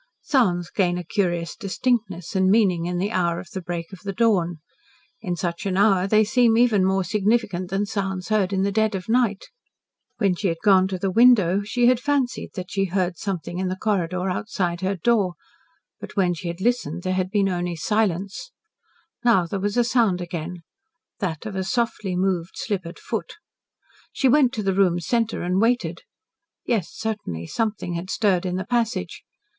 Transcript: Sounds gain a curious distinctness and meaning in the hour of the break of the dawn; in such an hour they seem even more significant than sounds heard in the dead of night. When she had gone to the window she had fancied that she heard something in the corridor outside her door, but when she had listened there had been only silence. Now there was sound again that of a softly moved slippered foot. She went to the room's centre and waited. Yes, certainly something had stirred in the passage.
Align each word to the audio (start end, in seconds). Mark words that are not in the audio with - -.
Sounds 0.23 0.71
gain 0.71 0.97
a 0.97 1.03
curious 1.03 1.55
distinctness 1.55 2.35
and 2.35 2.49
meaning 2.49 2.87
in 2.87 2.97
the 2.97 3.11
hour 3.11 3.39
of 3.39 3.51
the 3.51 3.61
break 3.61 3.93
of 3.93 3.99
the 3.99 4.11
dawn; 4.11 4.57
in 5.21 5.35
such 5.35 5.63
an 5.67 5.77
hour 5.77 6.07
they 6.07 6.23
seem 6.23 6.57
even 6.57 6.83
more 6.83 7.03
significant 7.03 7.69
than 7.69 7.85
sounds 7.85 8.29
heard 8.29 8.51
in 8.51 8.63
the 8.63 8.71
dead 8.71 8.95
of 8.95 9.07
night. 9.07 9.49
When 10.17 10.33
she 10.33 10.47
had 10.47 10.57
gone 10.63 10.87
to 10.87 10.97
the 10.97 11.11
window 11.11 11.61
she 11.61 11.85
had 11.85 11.99
fancied 11.99 12.53
that 12.55 12.71
she 12.71 12.85
heard 12.85 13.15
something 13.19 13.59
in 13.59 13.67
the 13.67 13.75
corridor 13.75 14.27
outside 14.27 14.81
her 14.81 14.95
door, 14.95 15.35
but 15.99 16.15
when 16.15 16.33
she 16.33 16.47
had 16.47 16.61
listened 16.61 17.03
there 17.03 17.13
had 17.13 17.29
been 17.29 17.47
only 17.47 17.75
silence. 17.75 18.49
Now 19.23 19.45
there 19.45 19.59
was 19.59 19.77
sound 19.87 20.19
again 20.19 20.63
that 21.19 21.45
of 21.45 21.55
a 21.55 21.63
softly 21.63 22.15
moved 22.15 22.53
slippered 22.55 22.97
foot. 22.97 23.33
She 24.11 24.27
went 24.27 24.51
to 24.53 24.63
the 24.63 24.73
room's 24.73 25.05
centre 25.05 25.43
and 25.43 25.61
waited. 25.61 26.01
Yes, 26.65 26.89
certainly 26.91 27.45
something 27.45 27.93
had 27.93 28.09
stirred 28.09 28.47
in 28.47 28.55
the 28.55 28.65
passage. 28.65 29.21